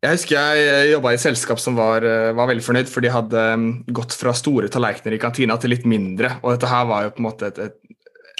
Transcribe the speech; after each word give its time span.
Jeg 0.00 0.16
husker 0.16 0.56
jeg 0.56 0.92
jobba 0.94 1.10
i 1.12 1.18
et 1.18 1.22
selskap 1.22 1.58
som 1.60 1.76
var, 1.76 2.04
eh, 2.08 2.30
var, 2.32 2.48
veldig 2.48 2.64
fornøyd, 2.64 2.88
for 2.88 3.04
de 3.04 3.12
hadde 3.12 3.42
mm, 3.60 3.66
gått 3.92 4.14
fra 4.16 4.32
store 4.36 4.70
tallerkener 4.72 5.18
i 5.18 5.20
kantina 5.20 5.58
til 5.60 5.74
litt 5.74 5.84
mindre. 5.88 6.38
Og 6.40 6.54
dette 6.54 6.70
her 6.70 6.86
var 6.88 7.04
jo 7.04 7.12
på 7.12 7.20
en 7.20 7.26
måte 7.26 7.50
et, 7.50 7.60
et, 7.66 7.76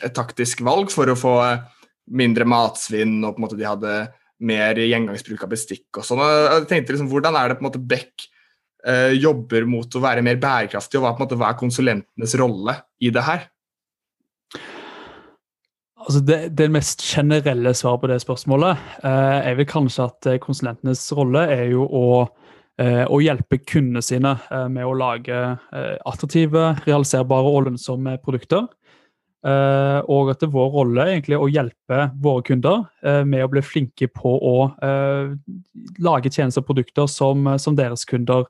et 0.08 0.14
taktisk 0.16 0.62
valg 0.64 0.88
for 0.92 1.12
å 1.12 1.18
få 1.18 1.34
mindre 2.16 2.46
matsvinn, 2.48 3.18
og 3.20 3.34
på 3.34 3.42
en 3.42 3.44
måte 3.44 3.60
de 3.60 3.68
hadde 3.68 3.98
mer 4.48 4.80
gjengangsbruk 4.80 5.44
av 5.44 5.52
bestikk 5.52 6.00
og 6.00 6.06
sånn. 6.08 6.22
Jeg 6.24 6.68
tenkte 6.70 6.96
liksom, 6.96 7.10
Hvordan 7.12 7.36
er 7.36 7.50
det 7.50 7.58
på 7.58 7.66
en 7.66 7.68
måte 7.68 7.84
Beck 7.92 8.24
eh, 8.88 9.12
jobber 9.18 9.68
mot 9.68 9.84
å 9.84 10.02
være 10.02 10.24
mer 10.24 10.40
bærekraftig, 10.40 10.96
og 10.96 11.04
hva, 11.04 11.14
måte, 11.20 11.36
hva 11.36 11.52
er 11.52 11.60
konsulentenes 11.60 12.36
rolle 12.40 12.78
i 13.04 13.12
det 13.12 13.26
her? 13.26 13.44
Altså 16.00 16.20
det, 16.24 16.38
det, 16.56 16.70
mest 16.72 17.02
generelle 17.04 17.74
svaret 17.76 18.00
på 18.00 18.08
det 18.08 18.20
spørsmålet 18.22 18.78
eh, 19.04 19.38
er 19.50 19.56
vel 19.58 19.66
kanskje 19.68 20.06
at 20.08 20.28
eh, 20.30 20.38
konsulentenes 20.40 21.02
rolle 21.16 21.42
er 21.52 21.66
jo 21.74 21.84
å, 21.84 22.04
eh, 22.80 23.04
å 23.04 23.18
hjelpe 23.20 23.58
kundene 23.68 24.00
sine 24.04 24.32
eh, 24.48 24.66
med 24.72 24.88
å 24.88 24.94
lage 24.96 25.36
eh, 25.36 25.96
attraktive, 26.08 26.70
realiserbare 26.86 27.52
og 27.52 27.66
lønnsomme 27.68 28.16
produkter. 28.24 28.64
Eh, 29.44 29.98
og 30.08 30.32
at 30.32 30.40
det 30.40 30.48
er 30.48 30.54
vår 30.56 30.72
rolle 30.78 31.06
egentlig 31.12 31.36
å 31.36 31.50
hjelpe 31.52 32.00
våre 32.24 32.46
kunder 32.48 32.88
med 33.28 33.44
å 33.44 33.52
bli 33.52 33.64
flinke 33.64 34.08
på 34.12 34.34
å 34.36 34.56
lage 36.00 36.32
tjenester 36.32 36.64
og 36.64 36.68
produkter 36.68 37.08
som, 37.08 37.54
som 37.60 37.76
deres 37.76 38.04
kunder 38.08 38.48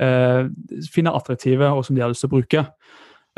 finner 0.00 1.16
attraktive 1.16 1.68
og 1.68 1.84
som 1.84 1.96
de 1.96 2.00
har 2.00 2.12
lyst 2.12 2.24
til 2.24 2.30
å 2.30 2.36
bruke. 2.38 2.62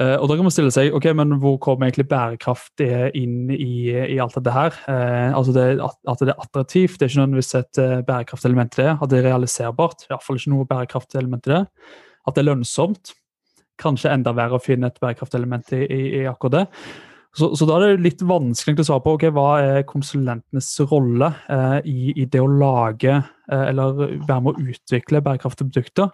Uh, 0.00 0.16
og 0.16 0.30
da 0.30 0.36
kan 0.38 0.46
man 0.46 0.54
stille 0.54 0.72
seg 0.72 0.94
ok, 0.96 1.10
men 1.18 1.34
hvor 1.42 1.58
kommer 1.60 1.84
egentlig 1.84 2.06
bærekraft 2.08 2.80
inn 2.80 3.50
i, 3.52 3.92
i 3.92 4.16
alt 4.22 4.38
dette 4.38 4.54
her? 4.54 4.76
Eh, 4.88 5.28
altså 5.36 5.52
det, 5.52 5.64
at, 5.84 6.22
det 6.22 6.32
er 6.32 6.38
attraktivt, 6.40 6.96
det 6.96 7.04
er 7.04 7.10
ikke 7.10 7.20
nødvendigvis 7.20 7.54
et 7.58 7.80
uh, 7.82 7.98
bærekraftelement 8.08 8.78
i 8.78 8.86
det. 8.86 8.94
At 8.96 9.12
det 9.12 9.18
er 9.20 9.28
realiserbart, 9.28 10.06
i 10.06 10.12
hvert 10.14 10.24
fall 10.24 10.40
ikke 10.40 10.52
noe 10.54 10.68
bærekraftelement 10.70 11.48
i 11.50 11.52
det. 11.52 11.62
At 12.24 12.38
det 12.38 12.42
er 12.42 12.48
lønnsomt. 12.48 13.12
Kanskje 13.82 14.14
enda 14.14 14.32
verre 14.36 14.56
å 14.56 14.64
finne 14.64 14.88
et 14.88 14.96
bærekraftelement 15.02 15.74
i, 15.76 15.82
i, 15.84 16.00
i 16.22 16.24
akkurat 16.30 16.56
det. 16.56 16.64
Så, 17.36 17.50
så, 17.56 17.68
da 17.68 17.76
er 17.76 17.94
det 17.94 18.06
litt 18.06 18.24
vanskelig 18.28 18.80
å 18.80 18.88
svare 18.88 19.04
på 19.04 19.14
ok, 19.16 19.28
hva 19.32 19.46
er 19.64 19.86
konsulentenes 19.88 20.68
rolle 20.90 21.30
i, 21.88 22.12
i, 22.12 22.26
det 22.28 22.42
å 22.42 22.50
lage 22.50 23.14
eller 23.48 24.02
være 24.28 24.40
med 24.44 24.50
å 24.52 24.66
utvikle 24.74 25.22
bærekraftige 25.24 25.70
produkter. 25.70 26.10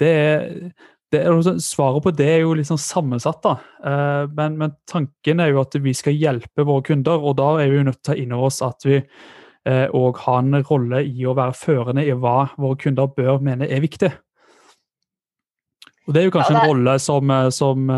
Det 0.00 0.08
er 0.08 0.46
det, 1.12 1.24
svaret 1.64 2.02
på 2.04 2.12
det 2.12 2.28
er 2.28 2.42
jo 2.42 2.54
litt 2.56 2.68
sånn 2.68 2.80
sammensatt. 2.80 3.40
da. 3.44 3.56
Eh, 3.84 4.28
men, 4.36 4.58
men, 4.60 4.76
tanken 4.90 5.40
er 5.40 5.52
jo 5.52 5.62
at 5.62 5.76
vi 5.80 5.94
skal 5.96 6.16
hjelpe 6.16 6.66
våre 6.68 6.84
kunder, 6.90 7.18
og 7.18 7.38
da 7.40 7.54
er 7.62 7.72
vi 7.72 7.80
jo 7.80 7.88
nødt 7.88 8.00
til 8.02 8.12
å 8.12 8.12
ta 8.12 8.22
inn 8.22 8.32
over 8.36 8.52
oss 8.52 8.62
at 8.66 8.88
vi 8.88 9.00
òg 9.68 10.14
eh, 10.14 10.22
har 10.24 10.38
en 10.40 10.62
rolle 10.64 11.02
i 11.04 11.26
å 11.28 11.36
være 11.36 11.56
førende 11.56 12.04
i 12.06 12.14
hva 12.16 12.50
våre 12.56 12.78
kunder 12.80 13.10
bør 13.12 13.42
mene 13.44 13.68
er 13.68 13.84
viktig. 13.84 14.10
Og 16.08 16.14
Det 16.14 16.20
er 16.22 16.24
jo 16.24 16.32
kanskje 16.32 16.54
ja, 16.54 16.60
en 16.62 16.70
rolle 16.70 16.94
som, 17.04 17.32
eh, 17.34 17.48
som, 17.52 17.90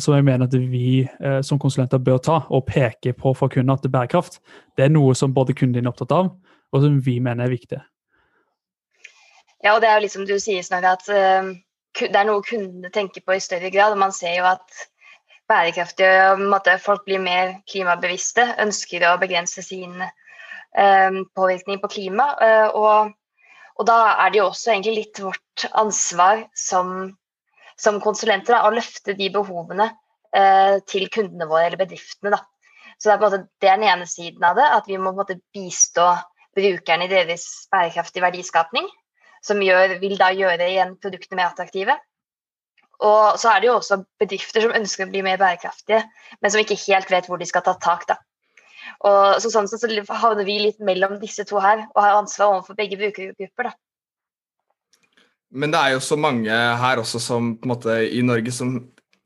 som, 0.00 0.16
jeg 0.16 0.24
mener 0.24 0.48
at 0.48 0.56
vi 0.56 1.02
som 1.44 1.60
konsulenter 1.60 2.00
bør 2.00 2.20
ta, 2.24 2.38
og 2.48 2.64
peke 2.68 3.12
på 3.16 3.34
for 3.36 3.52
kunder 3.52 3.76
at 3.76 3.84
det 3.84 3.90
er 3.90 3.96
bærekraft. 3.98 4.40
Det 4.76 4.86
er 4.86 4.92
noe 4.92 5.16
som 5.16 5.32
både 5.36 5.56
kunden 5.56 5.80
din 5.80 5.88
er 5.88 5.92
opptatt 5.92 6.12
av, 6.16 6.34
og 6.72 6.84
som 6.84 7.00
vi 7.04 7.18
mener 7.24 7.48
er 7.48 7.56
viktig. 7.56 7.80
Ja, 9.64 9.74
og 9.74 9.80
det 9.82 9.88
er 9.90 9.98
jo 9.98 10.04
liksom 10.04 10.28
du 10.28 10.36
sier, 10.40 10.62
Snorre, 10.62 10.94
at 10.94 11.64
det 12.06 12.14
er 12.14 12.28
noe 12.28 12.44
kundene 12.46 12.90
tenker 12.94 13.24
på 13.24 13.36
i 13.36 13.42
større 13.42 13.70
grad. 13.74 13.94
og 13.94 14.00
Man 14.00 14.14
ser 14.14 14.38
jo 14.38 14.46
at 14.48 14.86
bærekraftige 15.48 16.36
måte, 16.40 16.76
folk 16.82 17.04
blir 17.06 17.22
mer 17.22 17.56
klimabevisste, 17.70 18.44
ønsker 18.62 19.06
å 19.08 19.16
begrense 19.20 19.64
sin 19.64 19.96
um, 20.02 21.22
påvirkning 21.36 21.80
på 21.82 21.90
klima. 21.94 22.28
Uh, 22.42 22.68
og, 22.76 23.14
og, 23.78 23.86
da 23.88 23.98
er 24.26 24.34
det 24.34 24.42
jo 24.42 24.50
også 24.50 24.74
egentlig 24.74 24.96
litt 24.98 25.22
vårt 25.24 25.66
ansvar 25.72 26.44
som, 26.56 27.10
som 27.80 28.02
konsulenter 28.04 28.56
da, 28.56 28.66
å 28.68 28.76
løfte 28.76 29.16
de 29.18 29.30
behovene 29.34 29.90
uh, 29.90 30.76
til 30.88 31.08
kundene 31.14 31.48
våre 31.48 31.70
eller 31.70 31.80
bedriftene. 31.80 32.36
Da. 32.36 32.44
Så 32.98 33.08
det 33.08 33.16
er, 33.16 33.24
måte, 33.24 33.42
det 33.62 33.72
er 33.72 33.80
den 33.80 33.88
ene 33.88 34.08
siden 34.10 34.44
av 34.44 34.58
det, 34.58 34.68
at 34.78 34.90
vi 34.90 35.00
må 35.00 35.14
måte 35.16 35.40
bistå 35.54 36.12
brukerne 36.58 37.06
i 37.06 37.12
deres 37.12 37.46
bærekraftige 37.72 38.24
verdiskapning 38.24 38.88
som 39.44 39.60
gjør, 39.62 39.98
vil 40.02 40.16
da 40.20 40.30
gjøre 40.34 40.70
igjen 40.70 40.96
produktene 41.02 41.40
mer 41.40 41.52
attraktive. 41.52 41.98
Og 43.04 43.38
så 43.38 43.52
er 43.52 43.62
det 43.62 43.68
jo 43.68 43.76
også 43.78 44.00
bedrifter 44.18 44.64
som 44.64 44.74
ønsker 44.74 45.06
å 45.06 45.12
bli 45.12 45.22
mer 45.22 45.38
bærekraftige, 45.38 46.02
men 46.42 46.50
som 46.50 46.62
ikke 46.62 46.78
helt 46.88 47.12
vet 47.12 47.28
hvor 47.30 47.38
de 47.38 47.46
skal 47.46 47.62
ta 47.66 47.76
tak. 47.78 48.08
da. 48.10 48.18
Og 49.06 49.38
så 49.42 49.52
Sånn 49.52 49.68
sett 49.70 49.84
så 49.84 50.18
havner 50.18 50.46
vi 50.48 50.58
litt 50.64 50.80
mellom 50.82 51.18
disse 51.22 51.44
to 51.46 51.60
her, 51.62 51.86
og 51.94 52.02
har 52.02 52.18
ansvar 52.18 52.56
overfor 52.56 52.78
begge 52.78 52.98
brukergrupper. 52.98 53.70
da. 53.70 53.74
Men 55.50 55.72
det 55.72 55.80
er 55.80 55.94
jo 55.94 56.04
så 56.04 56.18
mange 56.20 56.52
her 56.52 57.00
også 57.00 57.20
som 57.22 57.54
på 57.56 57.68
en 57.68 57.72
måte 57.72 57.94
i 58.04 58.20
Norge 58.26 58.52
som 58.52 58.74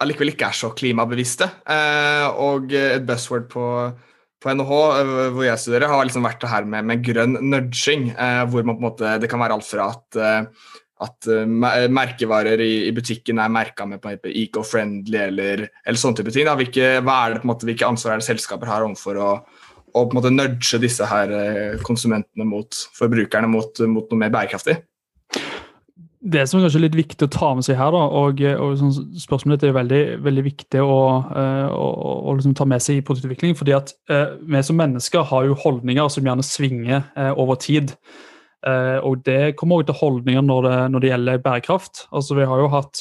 allikevel 0.03 0.35
ikke 0.35 0.51
er 0.51 0.59
så 0.59 0.71
klimabevisste. 0.77 1.49
Eh, 1.67 2.27
og 2.29 2.73
et 2.77 3.07
buzzword 3.07 3.49
på 3.51 3.65
på 4.43 4.53
NHH, 4.53 4.79
eh, 4.99 5.33
hvor 5.35 5.47
jeg 5.47 5.63
studerer, 5.63 5.91
har 5.91 6.07
liksom 6.07 6.27
vært 6.27 6.43
det 6.43 6.53
her 6.53 6.69
med, 6.69 6.87
med 6.91 7.03
grønn 7.07 7.39
nudging. 7.41 8.11
Eh, 8.13 8.45
hvor 8.51 8.67
man 8.67 8.79
på 8.79 8.83
en 8.83 8.89
måte, 8.91 9.17
Det 9.23 9.31
kan 9.31 9.43
være 9.43 9.59
alt 9.59 9.69
fra 9.69 9.89
at, 9.95 10.19
eh, 10.19 10.71
at 11.03 11.27
uh, 11.27 11.89
merkevarer 11.91 12.61
i, 12.63 12.87
i, 12.87 12.93
butikken 12.95 13.41
er 13.43 13.51
merka 13.51 13.83
med 13.91 14.05
eco-friendly 14.23 15.19
eller, 15.19 15.65
eller 15.83 15.99
sånne 15.99 16.21
type 16.21 16.31
ting. 16.31 16.47
Hvilke, 16.47 16.93
hva 17.03 17.17
er 17.25 17.35
det, 17.35 17.41
på 17.43 17.49
en 17.49 17.51
måte, 17.51 17.67
hvilke 17.67 17.89
ansvar 17.89 18.15
er 18.15 18.23
det 18.23 18.29
selskaper 18.29 18.71
har 18.71 18.87
overfor 18.87 19.19
å, 19.19 19.33
å 19.43 20.05
på 20.05 20.15
en 20.15 20.21
måte 20.21 20.31
nudge 20.31 20.79
disse 20.79 21.09
her 21.11 21.35
konsumentene 21.83 22.47
mot 22.47 22.85
forbrukerne 22.95 23.51
mot, 23.51 23.83
mot 23.91 24.15
noe 24.15 24.23
mer 24.23 24.31
bærekraftig? 24.31 24.79
Det 26.23 26.45
som 26.47 26.59
er 26.59 26.69
kanskje 26.69 26.85
litt 26.85 26.95
viktig 26.95 27.27
å 27.27 27.33
ta 27.35 27.49
med 27.59 27.67
seg 27.67 27.79
her, 27.81 27.91
da, 27.91 28.03
og, 28.15 28.39
og 28.63 28.77
sånn, 28.79 28.93
spørsmålet 29.19 29.65
er 29.67 29.75
veldig, 29.75 30.03
veldig 30.23 30.45
viktig 30.47 30.83
å, 30.85 30.99
uh, 31.27 31.71
å, 31.75 31.87
å 32.31 32.35
liksom 32.39 32.55
ta 32.59 32.67
med 32.71 32.85
seg 32.85 33.01
i 33.01 33.05
produktutvikling. 33.07 33.57
fordi 33.59 33.75
at 33.75 33.91
eh, 34.13 34.37
vi 34.47 34.63
som 34.63 34.79
mennesker 34.79 35.27
har 35.33 35.49
jo 35.49 35.59
holdninger 35.65 36.13
som 36.13 36.29
gjerne 36.29 36.47
svinger 36.47 37.03
eh, 37.19 37.33
over 37.35 37.59
tid. 37.59 37.97
og 38.63 39.25
det 39.27 39.57
kommer 39.59 39.81
også 39.81 39.89
til 39.89 39.97
holdninger 39.99 40.43
når 40.47 40.63
det, 40.63 40.77
når 40.95 41.01
det 41.03 41.09
gjelder 41.09 41.39
bærekraft. 41.43 42.05
Altså 42.15 42.37
Vi 42.39 42.45
har 42.47 42.61
jo 42.63 42.69
hatt 42.71 43.01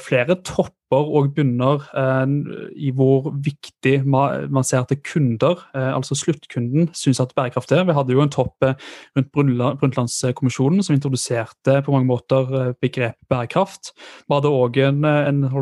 flere 0.00 0.36
topper 0.44 0.78
og 0.96 1.34
bunner 1.36 1.84
eh, 1.92 2.30
i 2.76 2.90
hvor 2.96 3.28
viktig 3.44 4.00
man 4.08 4.64
ser 4.64 4.84
at 4.84 4.94
kunder, 5.04 5.60
eh, 5.76 5.94
altså 5.94 6.16
sluttkunden, 6.16 6.88
syns 6.96 7.20
at 7.20 7.34
bærekraft 7.36 7.72
er. 7.72 7.84
Vi 7.84 7.96
hadde 7.96 8.12
jo 8.12 8.22
en 8.22 8.32
topp 8.32 8.64
eh, 8.64 8.74
rundt 9.16 9.32
Brundtlandskommisjonen 9.32 10.82
som 10.82 10.96
introduserte 10.96 11.82
på 11.84 11.92
mange 11.92 12.08
måter 12.08 12.72
begrepet 12.80 13.20
bærekraft. 13.28 13.92
Vi 14.28 14.34
hadde 14.34 14.52
òg 14.52 14.80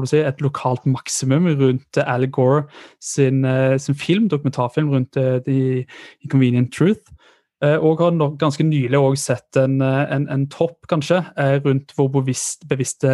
si, 0.06 0.22
et 0.22 0.42
lokalt 0.42 0.86
maksimum 0.86 1.48
rundt 1.58 1.98
Al 1.98 2.28
Gore 2.30 2.66
sin, 3.00 3.42
sin 3.78 3.94
film, 3.94 4.28
dokumentarfilm 4.28 4.90
rundt 4.90 5.12
The 5.12 5.84
Inconvenient 6.22 6.72
Truth. 6.72 7.15
Eh, 7.64 7.78
og 7.80 8.02
har 8.02 8.36
ganske 8.36 8.64
nylig 8.66 8.98
også 8.98 9.32
sett 9.32 9.56
en, 9.56 9.80
eh, 9.80 10.02
en, 10.12 10.26
en, 10.28 10.44
topp, 10.52 10.84
kanskje, 10.90 11.22
eh, 11.40 11.56
rundt 11.64 11.94
hvor 11.96 12.10
bevisst, 12.12 12.66
bevisste 12.68 13.08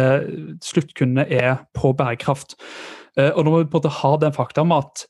sluttkundene 0.63 1.23
er 1.31 1.63
på 1.73 1.93
bærekraft. 1.95 2.57
Og 3.13 3.43
når 3.45 3.57
vi 3.59 3.65
på 3.69 3.77
en 3.77 3.83
måte 3.83 3.89
har 4.01 4.15
den 4.17 4.33
fakta 4.33 4.63
med 4.65 4.87
at 4.87 5.03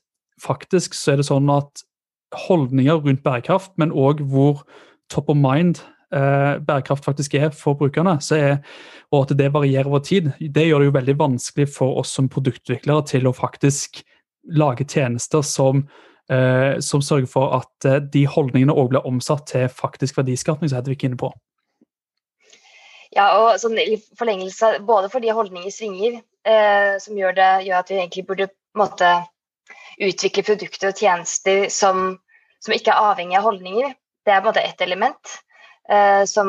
faktisk 0.44 0.92
så 0.92 1.14
er 1.14 1.22
det 1.22 1.24
sånn 1.24 1.48
at 1.48 1.80
holdninger 2.36 2.98
rundt 3.00 3.22
bærekraft, 3.24 3.72
men 3.80 3.94
òg 3.96 4.20
hvor 4.28 4.60
top 5.08 5.30
of 5.32 5.38
mind 5.40 5.80
bærekraft 6.12 7.06
faktisk 7.06 7.38
er 7.40 7.48
for 7.56 7.78
brukerne, 7.80 8.18
er, 8.36 8.58
og 9.08 9.24
at 9.24 9.38
det 9.38 9.48
varierer 9.54 9.88
over 9.88 10.04
tid, 10.04 10.34
det 10.36 10.66
gjør 10.66 10.84
det 10.84 10.90
jo 10.90 10.96
veldig 10.98 11.16
vanskelig 11.22 11.68
for 11.72 11.96
oss 12.02 12.12
som 12.12 12.28
produktutviklere 12.28 13.06
til 13.08 13.24
å 13.24 13.32
faktisk 13.32 14.02
lage 14.52 14.84
tjenester 14.84 15.40
som 15.40 15.86
som 16.80 17.02
sørger 17.04 17.28
for 17.28 17.52
at 17.58 17.88
eh, 17.88 18.00
de 18.00 18.24
holdningene 18.26 18.72
òg 18.72 18.92
blir 18.92 19.06
omsatt 19.08 19.46
til 19.50 19.68
faktisk 19.68 20.16
verdiskapning, 20.16 20.70
som 20.70 20.80
Hedvig 20.80 21.02
er 21.02 21.10
inne 21.10 21.20
på. 21.20 21.32
Ja, 23.14 23.28
og 23.38 23.60
sånn 23.62 23.76
forlengelse 24.18 24.80
både 24.86 25.10
fordi 25.12 25.30
holdninger 25.34 25.70
svinger, 25.70 26.18
eh, 26.48 26.96
som 27.02 27.18
gjør, 27.18 27.36
det, 27.36 27.50
gjør, 27.68 27.82
at 27.84 27.92
vi 27.92 28.00
egentlig 28.00 28.26
burde 28.30 28.50
måtte, 28.78 29.12
utvikle 30.02 30.42
produkter 30.42 30.90
og 30.90 30.98
tjenester 30.98 31.68
som, 31.70 32.16
som, 32.58 32.72
ikke 32.74 32.90
er 32.90 33.12
avhengig 33.12 33.36
av 33.38 33.44
holdninger. 33.46 33.92
Det 34.26 34.32
er 34.32 34.40
på 34.40 34.48
en 34.48 34.50
måte 34.50 34.64
ett 34.66 34.80
element 34.82 35.34
eh, 35.86 36.24
som 36.26 36.48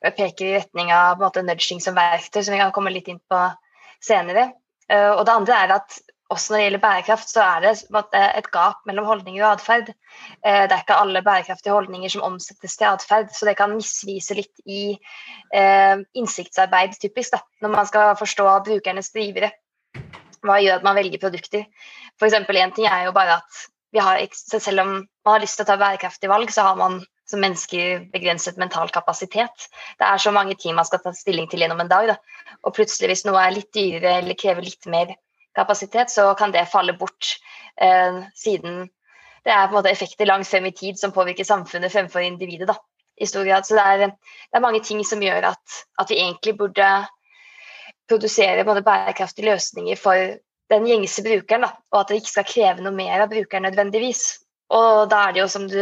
peker 0.00 0.46
i 0.46 0.54
retning 0.54 0.94
av 0.96 1.20
måte, 1.20 1.42
nudging 1.44 1.82
som 1.84 1.98
verktøy, 1.98 2.40
som 2.40 2.56
vi 2.56 2.62
kan 2.62 2.72
komme 2.72 2.94
litt 2.94 3.10
inn 3.12 3.20
på 3.28 3.42
senere. 4.00 4.48
Eh, 4.88 5.10
og 5.12 5.26
det 5.28 5.36
andre 5.36 5.58
er 5.58 5.76
at 5.76 5.98
også 6.32 6.52
når 6.52 6.58
det 6.58 6.64
gjelder 6.66 6.82
bærekraft, 6.82 7.30
så 7.30 7.42
er 7.44 7.64
det 7.64 8.22
et 8.22 8.48
gap 8.54 8.80
mellom 8.88 9.06
holdninger 9.08 9.44
og 9.44 9.50
atferd. 9.56 9.90
Eh, 10.44 10.64
det 10.66 10.74
er 10.74 10.84
ikke 10.84 10.98
alle 10.98 11.22
bærekraftige 11.24 11.76
holdninger 11.76 12.12
som 12.14 12.24
omsettes 12.26 12.76
til 12.78 12.88
atferd, 12.90 13.32
så 13.36 13.48
det 13.48 13.56
kan 13.58 13.74
misvise 13.76 14.36
litt 14.38 14.64
i 14.66 14.82
eh, 15.54 15.96
innsiktsarbeid, 16.18 16.96
typisk, 17.02 17.36
da, 17.36 17.42
når 17.64 17.76
man 17.76 17.90
skal 17.90 18.16
forstå 18.20 18.48
brukernes 18.68 19.12
drivere. 19.14 19.52
Hva 20.42 20.58
gjør 20.58 20.80
at 20.80 20.86
man 20.86 20.98
velger 20.98 21.22
produkter? 21.22 21.68
For 22.18 22.26
eksempel, 22.28 22.58
en 22.58 22.74
ting 22.74 22.88
er 22.90 23.06
jo 23.06 23.14
bare 23.14 23.38
at 23.38 23.62
har, 24.00 24.22
selv 24.32 24.80
om 24.80 24.92
man 25.24 25.34
har 25.34 25.42
lyst 25.44 25.58
til 25.60 25.66
å 25.66 25.68
ta 25.68 25.78
bærekraftige 25.80 26.32
valg, 26.32 26.50
så 26.50 26.64
har 26.70 26.78
man 26.80 27.02
som 27.28 27.40
mennesker 27.40 28.06
begrenset 28.12 28.58
mental 28.60 28.90
kapasitet. 28.92 29.68
Det 29.98 30.06
er 30.06 30.20
så 30.20 30.32
mange 30.34 30.56
ting 30.60 30.76
man 30.76 30.88
skal 30.88 31.02
ta 31.04 31.12
stilling 31.16 31.48
til 31.50 31.64
gjennom 31.64 31.80
en 31.80 31.90
dag. 31.90 32.12
Da. 32.12 32.16
Og 32.66 32.74
plutselig, 32.76 33.12
hvis 33.12 33.26
noe 33.28 33.40
er 33.40 33.54
litt 33.56 33.70
dyrere 33.74 34.18
eller 34.20 34.38
krever 34.38 34.64
litt 34.66 34.88
mer 34.90 35.14
kapasitet, 35.56 36.10
så 36.10 36.32
kan 36.38 36.52
det 36.54 36.68
falle 36.72 36.94
bort. 36.98 37.36
Eh, 37.80 38.22
siden 38.36 38.86
det 39.42 39.50
er 39.50 39.66
på 39.66 39.74
en 39.74 39.80
måte 39.80 39.90
effekter 39.90 40.28
langt 40.28 40.46
frem 40.46 40.68
i 40.68 40.74
tid 40.76 40.98
som 41.00 41.12
påvirker 41.12 41.44
samfunnet 41.44 41.92
fremfor 41.92 42.22
individet. 42.22 42.68
da, 42.68 42.76
i 43.20 43.26
stor 43.26 43.44
grad. 43.44 43.66
Så 43.66 43.74
det 43.74 43.82
er, 43.82 44.14
det 44.50 44.58
er 44.58 44.64
mange 44.64 44.80
ting 44.84 45.02
som 45.06 45.22
gjør 45.22 45.50
at, 45.52 45.82
at 46.00 46.10
vi 46.10 46.20
egentlig 46.20 46.56
burde 46.58 46.88
produsere 48.08 48.64
både 48.64 48.84
bærekraftige 48.86 49.50
løsninger 49.50 49.96
for 50.00 50.36
den 50.72 50.88
gjengse 50.88 51.24
brukeren, 51.24 51.66
da, 51.66 51.72
og 51.92 52.00
at 52.00 52.10
det 52.10 52.22
ikke 52.22 52.32
skal 52.32 52.48
kreve 52.48 52.84
noe 52.84 52.96
mer 52.96 53.24
av 53.24 53.30
brukeren 53.30 53.66
nødvendigvis. 53.68 54.24
Og 54.72 55.08
da 55.12 55.26
er 55.26 55.34
det 55.34 55.42
jo, 55.42 55.48
som 55.52 55.66
du 55.68 55.80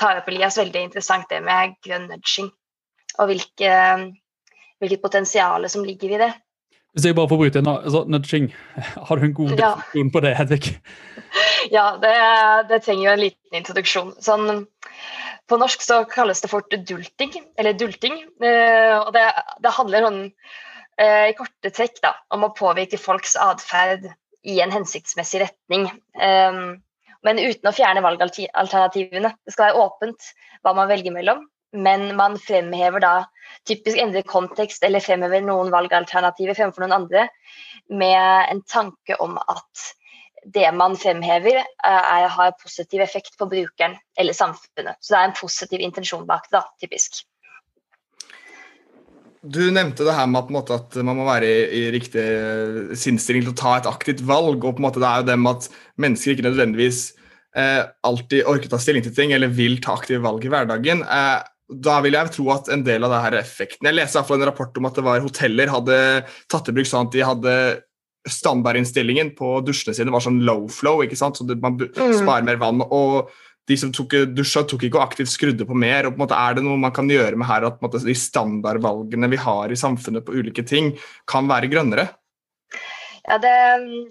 tar 0.00 0.20
opp, 0.20 0.28
Elias, 0.28 0.58
veldig 0.58 0.86
interessant 0.88 1.28
det 1.30 1.42
med 1.44 1.76
grønn 1.84 2.08
nudging. 2.08 2.48
Og 3.20 3.28
hvilke, 3.30 3.74
hvilket 4.80 5.02
potensial 5.02 5.68
som 5.70 5.84
ligger 5.86 6.16
i 6.16 6.22
det. 6.24 6.30
Hvis 6.94 7.08
jeg 7.08 7.16
bare 7.18 7.30
får 7.30 7.40
bryte 7.40 7.60
inn, 7.60 7.68
altså, 7.70 8.04
nudging, 8.06 8.52
har 9.08 9.18
du 9.18 9.26
en 9.26 9.34
god 9.34 9.54
definisjon 9.58 10.10
på 10.14 10.20
det, 10.22 10.34
Hedvig? 10.38 10.74
Ja, 11.72 11.96
det, 11.98 12.12
det, 12.70 12.82
trenger 12.84 13.08
jo 13.08 13.14
en 13.14 13.22
liten 13.24 13.58
introduksjon. 13.58 14.12
Sånn, 14.22 14.66
på 15.50 15.58
norsk 15.58 15.82
så 15.82 16.02
kalles 16.10 16.44
det 16.44 16.52
fort 16.52 16.70
dulting, 16.86 17.32
eller 17.58 17.74
dulting. 17.78 18.20
Eh, 18.38 18.94
og 19.00 19.10
det, 19.16 19.24
det 19.64 19.74
handler 19.74 20.06
sånn 20.06 20.20
eh, 21.00 21.32
i 21.32 21.36
korte 21.38 21.72
trekk 21.74 21.98
da, 22.04 22.14
om 22.34 22.46
å 22.46 22.52
påvirke 22.54 23.00
folks 23.00 23.34
atferd 23.42 24.06
i 24.46 24.60
en 24.62 24.74
hensiktsmessig 24.74 25.42
retning. 25.42 25.88
Eh, 26.14 26.60
men 27.24 27.40
uten 27.40 27.70
å 27.70 27.74
fjerne 27.74 28.04
valgalternativene. 28.04 29.34
Det 29.42 29.56
skal 29.56 29.70
være 29.70 29.88
åpent 29.88 30.30
hva 30.62 30.76
man 30.76 30.90
velger 30.92 31.14
mellom, 31.16 31.42
men 31.74 32.12
man 32.16 32.38
fremhever 32.38 33.02
da 33.02 33.14
typisk 33.68 33.98
endret 34.00 34.28
kontekst 34.30 34.84
eller 34.86 35.02
fremhever 35.04 35.42
noen 35.44 35.72
valgalternativer 35.74 36.56
fremfor 36.56 36.84
noen 36.84 36.96
andre 37.02 37.28
med 37.90 38.50
en 38.52 38.62
tanke 38.70 39.18
om 39.22 39.36
at 39.42 39.90
det 40.44 40.66
man 40.76 40.96
fremhever, 41.00 41.62
er, 41.64 42.26
har 42.28 42.56
positiv 42.60 43.00
effekt 43.00 43.38
på 43.40 43.48
brukeren 43.48 43.96
eller 44.20 44.36
samfunnet. 44.36 44.98
Så 45.00 45.14
det 45.14 45.20
er 45.20 45.30
en 45.30 45.38
positiv 45.38 45.84
intensjon 45.84 46.26
bak 46.28 46.50
det, 46.52 46.60
typisk. 46.84 47.22
Du 49.44 49.60
nevnte 49.72 50.06
det 50.06 50.16
her 50.16 50.28
med 50.28 50.70
at, 50.72 50.96
man 51.04 51.18
må 51.18 51.26
være 51.26 51.48
i, 51.48 51.64
i 51.80 51.82
riktig 51.92 52.20
eh, 52.20 52.94
sinnsstilling 52.96 53.44
til 53.44 53.52
å 53.52 53.58
ta 53.60 53.74
et 53.76 53.88
aktivt 53.88 54.22
valg. 54.24 54.64
og 54.64 54.76
på 54.76 54.80
en 54.80 54.86
måte 54.86 55.02
Det 55.02 55.08
er 55.08 55.20
jo 55.20 55.28
det 55.28 55.38
med 55.40 55.58
at 55.58 55.68
mennesker 56.00 56.32
ikke 56.32 56.46
nødvendigvis 56.46 57.00
eh, 57.56 57.82
alltid 58.08 58.48
orker 58.48 58.70
å 58.70 58.74
ta 58.76 58.80
stilling 58.80 59.04
til 59.04 59.16
ting 59.16 59.34
eller 59.36 59.52
vil 59.52 59.76
ta 59.84 59.98
aktive 59.98 60.24
valg 60.24 60.44
i 60.44 60.52
hverdagen. 60.52 61.04
Eh, 61.04 61.42
da 61.68 61.96
vil 62.04 62.16
jeg 62.16 62.32
tro 62.34 62.50
at 62.52 62.68
en 62.72 62.84
del 62.84 63.06
av 63.06 63.12
det 63.14 63.22
her 63.24 63.34
effekten 63.38 63.88
Jeg 63.88 63.96
leste 63.96 64.20
en 64.20 64.44
rapport 64.44 64.76
om 64.76 64.88
at 64.88 64.98
det 64.98 65.04
var 65.06 65.24
hoteller 65.24 65.72
hadde 65.72 65.96
tatt 66.52 66.68
i 66.68 66.74
bruk 66.76 66.88
sånn 66.88 67.08
at 67.08 67.14
de 67.14 67.24
hadde 67.24 67.54
standardinnstillingen 68.28 69.34
på 69.36 69.58
dusjene 69.64 69.96
sine 69.96 70.12
var 70.12 70.24
sånn 70.24 70.42
low 70.48 70.64
flow, 70.72 71.02
ikke 71.04 71.18
sant? 71.18 71.36
så 71.36 71.44
man 71.44 71.76
mm. 71.76 72.14
sparer 72.20 72.46
mer 72.46 72.60
vann. 72.60 72.80
og 72.84 73.32
de 73.68 73.76
som 73.80 73.92
tok 73.96 74.16
dusja, 74.36 74.60
tok 74.68 74.82
ikke 74.86 74.98
og 74.98 75.06
aktivt 75.06 75.32
skrudde 75.32 75.64
på 75.64 75.76
mer. 75.76 76.04
og 76.04 76.14
på 76.14 76.18
en 76.18 76.24
måte 76.26 76.36
Er 76.36 76.56
det 76.56 76.64
noe 76.66 76.80
man 76.80 76.92
kan 76.92 77.08
gjøre 77.08 77.36
med 77.40 77.48
her 77.48 77.64
at 77.64 77.80
måte, 77.84 78.02
de 78.04 78.16
standardvalgene 78.16 79.30
vi 79.32 79.40
har 79.40 79.72
i 79.72 79.78
samfunnet 79.78 80.24
på 80.24 80.36
ulike 80.36 80.64
ting, 80.68 80.92
kan 81.28 81.48
være 81.48 81.70
grønnere? 81.72 82.10
Ja, 83.24 83.38
det, 83.40 83.54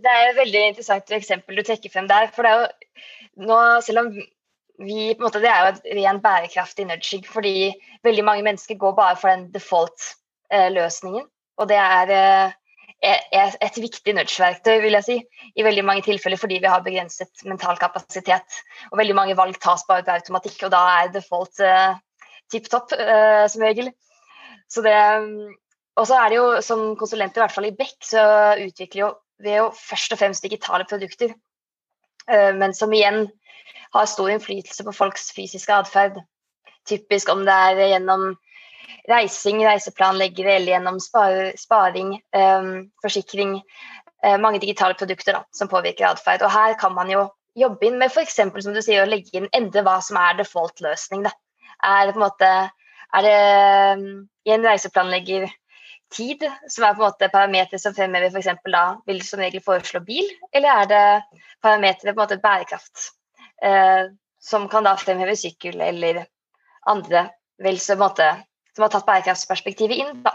det 0.01 0.09
er 0.13 0.29
et 0.31 0.39
veldig 0.39 0.63
interessant 0.71 1.13
eksempel 1.13 1.59
du 1.59 1.65
trekker 1.65 1.93
frem 1.93 2.09
der. 2.09 2.31
for 2.33 2.45
det 2.45 2.53
er 2.53 2.63
jo 2.63 3.45
nå, 3.45 3.59
Selv 3.85 4.05
om 4.05 4.09
vi 4.79 5.13
måte, 5.19 5.41
Det 5.41 5.49
er 5.49 5.59
jo 5.61 5.73
et 5.73 5.97
ren 5.99 6.21
bærekraftig 6.21 6.87
nudging, 6.89 7.25
fordi 7.27 7.73
veldig 8.03 8.23
mange 8.25 8.43
mennesker 8.43 8.75
går 8.75 8.95
bare 8.97 9.15
for 9.15 9.29
den 9.29 9.51
default-løsningen. 9.53 11.25
Eh, 11.25 11.31
og 11.57 11.69
det 11.69 11.77
er 11.77 12.11
eh, 12.11 12.53
er 13.03 13.55
et 13.61 13.77
viktig 13.77 14.15
nudge-verktøy, 14.15 14.79
vil 14.81 14.95
jeg 14.97 15.05
si. 15.05 15.17
I 15.59 15.65
veldig 15.65 15.83
mange 15.85 16.05
tilfeller 16.05 16.39
fordi 16.39 16.61
vi 16.63 16.71
har 16.71 16.83
begrenset 16.85 17.43
mental 17.45 17.77
kapasitet. 17.77 18.61
Og 18.91 18.97
veldig 18.97 19.15
mange 19.15 19.35
valg 19.37 19.59
tas 19.61 19.83
bare 19.87 20.05
på 20.07 20.15
automatikk, 20.15 20.63
og 20.63 20.71
da 20.71 20.83
er 21.01 21.11
default 21.13 21.59
eh, 21.59 21.99
tipp 22.51 22.69
topp 22.71 22.95
eh, 22.97 23.43
som 23.51 23.65
regel. 23.65 23.91
Så 24.71 24.81
det 24.81 24.95
Og 25.95 26.07
så 26.09 26.15
er 26.17 26.29
det 26.29 26.37
jo 26.39 26.61
som 26.65 26.95
konsulenter, 26.97 27.37
i 27.37 27.43
hvert 27.43 27.53
fall 27.53 27.67
i 27.67 27.75
Beck, 27.77 27.99
så 28.01 28.21
utvikler 28.57 29.01
jo 29.03 29.09
vi 29.43 29.57
jo 29.57 29.67
først 29.75 30.13
og 30.15 30.17
fremst 30.17 30.43
digitale 30.43 30.85
produkter. 30.89 31.33
Uh, 32.31 32.51
men 32.57 32.75
som 32.77 32.93
igjen 32.93 33.27
har 33.93 34.09
stor 34.09 34.31
innflytelse 34.33 34.85
på 34.87 34.95
folks 34.95 35.31
fysiske 35.35 35.75
atferd. 35.75 36.19
Typisk 36.89 37.29
om 37.31 37.45
det 37.47 37.53
er 37.53 37.83
gjennom 37.93 38.33
reising, 39.09 39.61
reiseplanleggere 39.65 40.57
eller 40.57 40.73
gjennom 40.73 40.99
sparing, 40.99 42.15
um, 42.35 42.73
forsikring. 43.03 43.59
Uh, 44.25 44.37
mange 44.39 44.61
digitale 44.63 44.97
produkter 44.99 45.37
da, 45.37 45.43
som 45.55 45.71
påvirker 45.71 46.07
atferd. 46.09 46.45
Og 46.45 46.51
her 46.51 46.77
kan 46.79 46.95
man 46.95 47.11
jo 47.11 47.27
jobbe 47.59 47.87
inn 47.87 47.99
med 48.01 48.11
f.eks. 48.11 48.39
som 48.39 48.73
du 48.73 48.81
sier, 48.81 49.03
å 49.03 49.09
legge 49.09 49.35
inn 49.37 49.51
endre 49.53 49.83
hva 49.85 49.99
som 50.01 50.17
er 50.17 50.39
default-løsning. 50.39 51.27
Er 51.83 52.07
det 52.07 52.15
på 52.15 52.21
en 52.21 52.25
måte 52.25 52.53
er 53.13 53.25
det 53.27 53.37
i 54.47 54.53
en 54.55 54.65
reiseplanlegger 54.65 55.45
tid 56.13 56.45
som 56.69 56.85
er 56.85 56.95
på 56.95 57.03
en 57.03 57.07
måte 57.09 57.29
parametere 57.33 57.81
som 57.81 57.95
fremhever 57.95 58.31
f.eks. 58.31 58.61
da 58.71 58.85
vil 59.09 59.21
som 59.25 59.41
regel 59.43 59.63
foreslå 59.65 60.03
bil, 60.05 60.29
eller 60.53 60.83
er 60.83 60.91
det 60.91 61.05
parametere 61.63 62.13
på 62.13 62.19
en 62.19 62.23
måte 62.23 62.41
bærekraft 62.43 63.09
eh, 63.65 64.11
som 64.43 64.67
kan 64.71 64.87
da 64.87 64.95
fremheve 64.99 65.35
sykkel 65.39 65.81
eller 65.81 66.25
andre 66.89 67.27
vel 67.63 67.79
så 67.79 67.97
måte 67.99 68.27
som 68.75 68.85
har 68.85 68.93
tatt 68.93 69.07
bærekraftsperspektivet 69.07 70.01
inn. 70.01 70.23
da. 70.25 70.33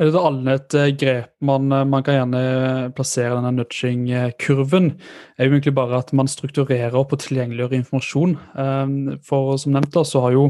Er 0.00 0.08
det 0.08 0.20
annet 0.24 0.74
eh, 0.78 0.90
grep 0.96 1.34
man, 1.44 1.66
eh, 1.68 1.84
man, 1.84 2.04
kan 2.04 2.16
gjerne 2.16 2.92
plassere 2.96 3.36
denne 3.36 3.50
nudging-kurven? 3.58 4.94
er 5.36 5.44
jo 5.48 5.52
egentlig 5.52 5.74
bare 5.76 5.98
at 6.00 6.14
man 6.16 6.30
strukturerer 6.30 6.96
opp 6.96 7.12
og 7.12 7.20
tilgjengeliggjør 7.20 7.76
informasjon. 7.76 8.32
Ehm, 8.56 8.96
for 9.26 9.58
som 9.60 9.76
nevnt 9.76 9.92
da, 9.92 10.04
så 10.08 10.24
har 10.24 10.32
jo 10.32 10.46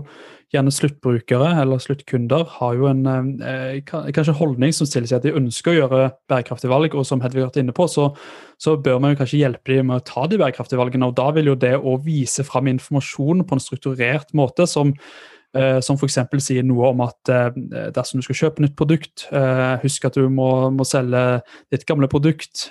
gjerne 0.52 0.70
sluttbrukere 0.74 1.48
eller 1.62 1.80
sluttkunder 1.80 2.44
har 2.60 2.78
jo 2.78 2.86
en 2.90 3.02
eh, 3.40 3.82
kanskje 3.88 4.36
holdning 4.36 4.74
som 4.76 4.86
stiller 4.86 5.10
seg 5.10 5.18
at 5.18 5.26
de 5.26 5.34
ønsker 5.40 5.72
å 5.72 5.76
gjøre 5.80 6.06
bærekraftige 6.30 6.70
valg, 6.70 6.94
og 6.94 7.08
som 7.08 7.24
Hedvig 7.24 7.42
har 7.42 7.50
vært 7.50 7.62
inne 7.64 7.74
på, 7.74 7.88
så, 7.90 8.12
så, 8.62 8.76
bør 8.78 9.02
man 9.02 9.16
jo 9.16 9.22
kanskje 9.24 9.42
hjelpe 9.42 9.74
dem 9.74 9.90
med 9.90 10.04
å 10.04 10.06
ta 10.06 10.28
de 10.30 10.38
bærekraftige 10.38 10.78
valgene. 10.78 11.10
og 11.10 11.18
Da 11.18 11.32
vil 11.34 11.50
jo 11.50 11.58
det 11.58 11.74
å 11.80 11.98
vise 12.04 12.46
fram 12.46 12.70
informasjon 12.70 13.42
på 13.42 13.58
en 13.58 13.66
strukturert 13.66 14.30
måte 14.38 14.70
som 14.70 14.94
Eh, 14.94 15.40
som 15.84 15.98
f.eks. 15.98 16.18
sier 16.40 16.64
noe 16.64 16.92
om 16.94 17.02
at 17.04 17.28
eh, 17.32 17.56
dersom 17.92 18.20
du 18.20 18.24
skal 18.24 18.38
kjøpe 18.38 18.64
nytt 18.64 18.76
produkt, 18.78 19.26
eh, 19.36 19.74
husk 19.82 20.06
at 20.08 20.16
du 20.16 20.28
må, 20.32 20.48
må 20.72 20.86
selge 20.88 21.42
ditt 21.72 21.84
gamle 21.88 22.08
produkt, 22.12 22.70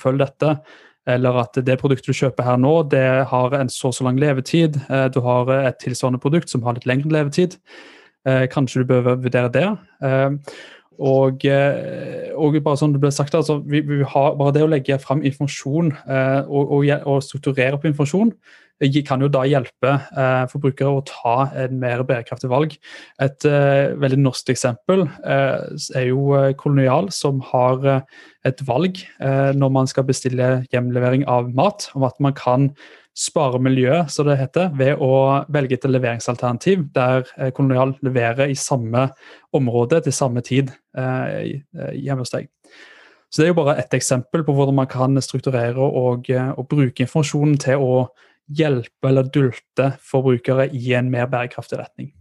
følg 0.00 0.22
dette. 0.22 0.56
Eller 1.08 1.38
at 1.40 1.56
det 1.64 1.78
produktet 1.80 2.10
du 2.12 2.16
kjøper 2.16 2.44
her 2.44 2.58
nå, 2.60 2.72
det 2.92 3.04
har 3.30 3.54
en 3.56 3.70
så 3.72 3.92
så 3.96 4.04
lang 4.04 4.18
levetid. 4.20 4.76
Du 5.14 5.22
har 5.24 5.48
et 5.56 5.78
tilsvarende 5.80 6.20
produkt 6.20 6.52
som 6.52 6.64
har 6.66 6.76
litt 6.76 6.88
lengre 6.88 7.14
levetid. 7.14 7.56
Kanskje 8.52 8.82
du 8.82 8.90
bør 8.90 9.14
vurdere 9.14 9.48
det. 9.54 9.64
Og, 10.98 11.46
og, 11.48 12.58
bare 12.60 12.76
som 12.76 12.92
det 12.92 13.00
ble 13.00 13.12
sagt, 13.14 13.38
altså, 13.38 13.56
vi, 13.64 13.80
vi 13.88 14.02
har 14.04 14.36
bare 14.36 14.52
det 14.58 14.66
å 14.66 14.68
legge 14.68 15.00
frem 15.00 15.24
informasjon 15.24 15.94
og, 16.04 16.76
og, 16.76 16.92
og 17.08 17.24
strukturere 17.24 17.80
på 17.80 17.88
informasjon 17.88 18.34
kan 19.06 19.22
jo 19.22 19.28
da 19.28 19.42
hjelpe 19.48 19.90
eh, 19.90 20.44
forbrukere 20.50 20.90
å 20.90 21.04
ta 21.06 21.48
en 21.58 21.78
mer 21.80 22.04
bærekraftig 22.06 22.50
valg. 22.50 22.76
Et 23.22 23.48
eh, 23.48 23.94
veldig 23.98 24.20
norsk 24.22 24.52
eksempel 24.54 25.06
eh, 25.24 25.66
er 25.98 26.06
jo 26.10 26.34
eh, 26.38 26.54
Kolonial, 26.58 27.10
som 27.14 27.42
har 27.50 27.84
eh, 27.86 28.22
et 28.46 28.62
valg 28.68 29.00
eh, 29.18 29.50
når 29.56 29.74
man 29.74 29.90
skal 29.90 30.06
bestille 30.06 30.62
hjemlevering 30.72 31.26
av 31.26 31.50
mat, 31.54 31.90
om 31.98 32.06
at 32.06 32.18
man 32.22 32.36
kan 32.38 32.70
spare 33.18 33.58
miljøet, 33.58 34.12
så 34.14 34.22
det 34.22 34.36
heter, 34.38 34.70
ved 34.78 35.00
å 35.02 35.42
velge 35.50 35.74
et 35.74 35.86
leveringsalternativ 35.90 36.84
der 36.94 37.24
Kolonial 37.50 37.96
leverer 38.06 38.46
i 38.46 38.54
samme 38.54 39.08
område 39.50 39.98
til 40.04 40.14
samme 40.14 40.38
tid 40.46 40.70
hjemme 40.94 42.22
hos 42.22 42.30
deg. 42.30 42.46
Så 43.26 43.42
Det 43.42 43.48
er 43.48 43.50
jo 43.50 43.58
bare 43.58 43.74
ett 43.82 43.94
eksempel 43.98 44.44
på 44.46 44.54
hvordan 44.54 44.78
man 44.78 44.86
kan 44.86 45.18
strukturere 45.20 45.82
og, 45.82 46.30
og 46.30 46.68
bruke 46.70 47.04
informasjonen 47.04 47.58
til 47.58 47.82
å 47.82 48.06
hjelpe 48.48 49.08
eller 49.10 49.28
dulte 49.32 49.92
forbrukere 50.04 50.68
i 50.72 50.94
en 50.96 51.10
mer 51.12 51.28
bærekraftig 51.30 51.78
retning. 51.80 52.12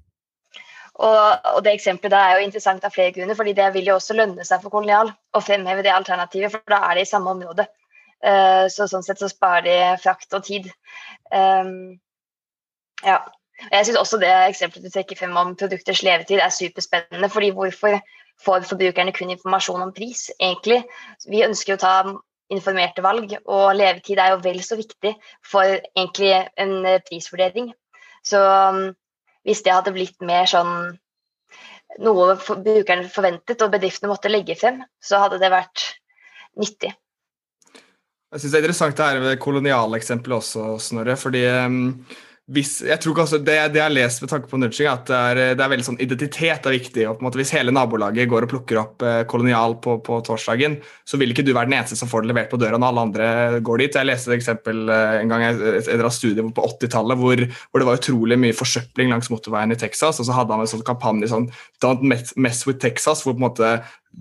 Og, 0.97 1.39
og, 1.53 1.63
Det 1.63 1.73
eksempelet 1.73 2.17
er 2.17 2.37
jo 2.37 2.45
interessant 2.47 2.85
av 2.85 2.93
flere 2.93 3.13
grunner, 3.13 3.37
fordi 3.37 3.53
det 3.57 3.67
vil 3.75 3.91
jo 3.91 3.97
også 3.99 4.17
lønne 4.17 4.45
seg 4.47 4.63
for 4.63 4.73
kolonial 4.73 5.11
å 5.37 5.41
fremheve 5.43 5.85
det 5.85 5.93
alternativet, 5.93 6.51
for 6.51 6.73
da 6.73 6.81
er 6.87 6.97
det 6.97 7.05
i 7.05 7.11
samme 7.11 7.35
område. 7.35 7.67
Uh, 8.25 8.65
så 8.73 8.87
Sånn 8.89 9.05
sett 9.05 9.21
så 9.21 9.29
sparer 9.29 9.67
de 9.67 9.77
frakt 10.01 10.33
og 10.33 10.45
tid. 10.47 10.71
Um, 11.29 11.99
ja. 13.05 13.21
Jeg 13.71 13.87
syns 13.87 13.97
også 13.97 14.19
det 14.21 14.29
eksempelet 14.29 14.85
du 14.85 14.93
trekker 14.93 15.17
frem 15.17 15.37
om 15.37 15.55
produkters 15.57 16.03
levetid 16.05 16.41
er 16.41 16.53
superspennende. 16.53 17.29
fordi 17.29 17.49
hvorfor 17.53 17.99
får 18.45 18.67
forbrukerne 18.69 19.13
kun 19.13 19.33
informasjon 19.33 19.81
om 19.81 19.93
pris, 19.93 20.27
egentlig? 20.39 20.83
Vi 21.25 21.45
ønsker 21.45 21.73
jo 21.73 21.77
å 21.77 21.81
ta 21.81 21.93
informerte 22.53 23.03
valg, 23.03 23.33
og 23.45 23.75
levetid 23.75 24.19
er 24.21 24.33
jo 24.33 24.43
vel 24.43 24.61
så 24.63 24.77
viktig 24.79 25.13
for 25.45 25.65
egentlig 25.67 26.31
en 26.59 26.77
eh, 26.85 27.01
prisvurdering. 27.07 27.73
Så 28.25 28.39
um, 28.39 28.93
hvis 29.47 29.63
det 29.65 29.75
hadde 29.75 29.93
blitt 29.95 30.17
mer 30.25 30.47
sånn 30.49 30.97
noe 32.03 32.35
brukerne 32.37 33.07
forventet 33.09 33.61
og 33.63 33.73
bedriftene 33.73 34.11
måtte 34.11 34.31
legge 34.31 34.57
frem, 34.59 34.81
så 34.99 35.21
hadde 35.23 35.39
det 35.41 35.51
vært 35.53 35.85
nyttig. 36.59 36.91
Jeg 38.27 38.43
syns 38.43 38.51
det 38.51 38.57
er 38.59 38.65
interessant 38.65 38.97
det 38.99 39.05
her 39.07 39.21
med 39.23 39.39
kolonialeksempelet 39.39 40.41
også, 40.41 40.63
Snorre. 40.83 41.15
fordi 41.15 41.45
um, 41.47 41.77
hvis, 42.47 42.77
jeg 42.87 42.95
tror 43.03 43.17
også 43.25 43.41
det, 43.43 43.55
det 43.73 43.81
jeg 43.81 43.83
har 43.83 43.91
lest 43.91 44.21
med 44.23 44.29
tanke 44.31 44.47
på 44.47 44.55
nudging, 44.55 44.87
at 44.87 45.09
det 45.09 45.17
er, 45.17 45.39
det 45.59 45.63
er 45.63 45.71
veldig 45.73 45.83
sånn 45.83 45.97
identitet 45.99 46.69
er 46.69 46.75
viktig. 46.77 47.03
og 47.03 47.17
på 47.17 47.19
en 47.19 47.27
måte 47.27 47.41
Hvis 47.41 47.51
hele 47.51 47.73
nabolaget 47.75 48.29
går 48.31 48.47
og 48.47 48.51
plukker 48.53 48.79
opp 48.79 49.03
eh, 49.03 49.17
kolonial 49.27 49.75
på, 49.83 49.97
på, 50.05 50.21
torsdagen, 50.23 50.77
så 51.03 51.19
vil 51.19 51.33
ikke 51.33 51.43
du 51.43 51.51
være 51.51 51.67
den 51.67 51.75
eneste 51.81 51.99
som 51.99 52.07
får 52.07 52.23
det 52.23 52.31
levert 52.31 52.53
på 52.53 52.59
døra 52.61 52.79
når 52.79 52.93
alle 52.93 53.03
andre 53.09 53.27
går 53.67 53.83
dit. 53.83 53.99
Jeg 53.99 54.07
leste 54.07 54.31
et 54.31 54.37
eksempel 54.37 54.87
eh, 54.87 55.17
en 55.25 55.33
gang 55.33 55.43
et, 55.49 55.91
et 55.91 56.05
studie 56.15 56.47
på 56.47 56.69
80-tallet 56.71 57.19
hvor, 57.19 57.43
hvor, 57.43 57.83
det 57.83 57.89
var 57.89 57.99
utrolig 57.99 58.39
mye 58.39 58.55
forsøpling 58.55 59.11
langs 59.11 59.27
motorveien 59.33 59.75
i 59.75 59.79
Texas, 59.83 60.23
og 60.23 60.29
så 60.29 60.39
hadde 60.39 60.55
han 60.55 60.63
en 60.63 60.71
sånn 60.71 60.87
kampanje 60.87 61.33
sånn 61.33 61.51
Don't 61.83 62.07
mess 62.07 62.63
with 62.63 62.79
Texas, 62.79 63.27
hvor 63.27 63.35
på 63.35 63.43
en 63.43 63.49
måte 63.49 63.75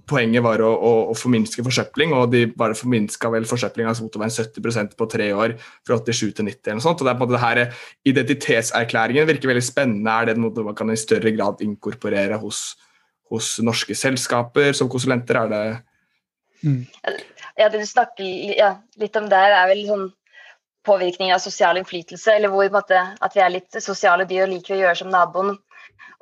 poenget 0.06 0.44
var 0.44 0.60
å, 0.62 0.70
å, 0.70 0.92
å, 1.10 1.14
forminske 1.16 1.64
forsøpling, 1.66 2.12
og 2.16 2.30
de 2.32 2.44
bare 2.58 2.76
forminska 2.78 3.30
vel 3.32 3.46
forsøpling 3.48 3.88
av 3.88 4.00
motorveien 4.04 4.34
70% 4.34 4.96
på 4.98 5.08
tre 5.10 5.30
år, 5.34 5.56
fra 5.86 5.98
87 5.98 6.36
til 6.36 6.48
90 6.48 6.70
eller 6.70 6.80
noe 6.80 6.86
sånt. 6.86 7.00
og 7.00 7.08
det 7.08 7.12
er 7.12 7.18
på 7.18 7.24
en 7.24 7.30
måte 7.30 7.36
det 7.36 7.44
her 7.44 7.86
Identitetserklæringen 8.12 9.30
virker 9.30 9.52
veldig 9.52 9.64
spennende. 9.64 10.12
Er 10.12 10.30
det 10.30 10.36
noe 10.40 10.66
man 10.66 10.76
kan 10.78 10.92
i 10.92 10.98
større 11.00 11.32
grad 11.34 11.64
inkorporere 11.64 12.38
hos, 12.42 12.76
hos 13.32 13.56
norske 13.64 13.96
selskaper 13.98 14.76
som 14.76 14.90
konsulenter? 14.92 15.40
Er 15.42 15.54
det 15.54 15.64
mm. 16.62 16.82
Ja, 17.56 17.70
det 17.72 17.80
du 17.80 17.88
snakker 17.88 18.24
ja, 18.52 18.74
litt 19.00 19.16
om 19.16 19.30
der, 19.32 19.54
er 19.56 19.70
vel 19.72 19.86
sånn 19.88 20.08
påvirkning 20.86 21.32
av 21.34 21.42
sosial 21.42 21.80
innflytelse, 21.80 22.36
eller 22.36 22.52
hvor 22.52 22.68
måte, 22.70 23.00
at 23.00 23.34
vi 23.34 23.42
er 23.42 23.54
litt 23.54 23.78
sosiale 23.82 24.26
dyr 24.28 24.44
og 24.44 24.52
liker 24.52 24.76
å 24.76 24.82
gjøre 24.84 24.98
som 25.00 25.10
naboen. 25.10 25.56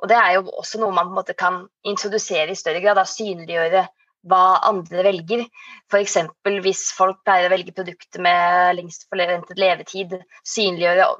Og 0.01 0.09
det 0.11 0.17
er 0.19 0.37
jo 0.37 0.47
også 0.61 0.81
noe 0.81 0.93
man 0.95 1.09
på 1.09 1.13
en 1.13 1.19
måte 1.19 1.37
kan 1.37 1.61
introdusere 1.87 2.51
i 2.51 2.59
større 2.59 2.81
grad, 2.83 2.99
da, 2.99 3.05
synliggjøre 3.09 3.85
hva 4.29 4.43
andre 4.69 5.05
velger. 5.05 5.45
F.eks. 5.91 6.17
hvis 6.65 6.87
folk 6.97 7.21
pleier 7.25 7.47
å 7.49 7.53
velge 7.53 7.75
produkter 7.75 8.23
med 8.25 8.75
lengst 8.79 9.07
forventet 9.11 9.61
levetid, 9.61 10.17
synliggjøre 10.47 11.11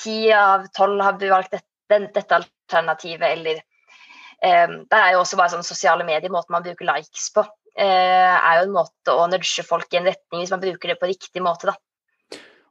ti 0.00 0.18
av 0.34 0.66
tolv 0.76 1.02
har 1.04 1.20
valgt 1.20 1.54
dette, 1.54 2.00
dette 2.14 2.40
alternativet, 2.40 3.28
eller 3.28 3.60
um, 4.40 4.80
Det 4.90 4.98
er 4.98 5.12
jo 5.14 5.20
også 5.22 5.38
bare 5.38 5.52
sånn 5.52 5.66
sosiale 5.66 6.06
medier, 6.08 6.32
måten 6.32 6.56
man 6.56 6.64
bruker 6.64 6.90
likes 6.90 7.30
på, 7.34 7.46
Uh, 7.74 7.82
er 8.38 8.60
jo 8.60 8.66
en 8.68 8.74
måte 8.76 9.10
å 9.10 9.24
nudge 9.26 9.64
folk 9.66 9.90
i 9.90 9.98
en 9.98 10.04
retning 10.06 10.44
hvis 10.44 10.52
man 10.54 10.60
bruker 10.62 10.92
det 10.92 10.94
på 11.00 11.08
riktig 11.10 11.40
måte. 11.42 11.66
da. 11.66 11.74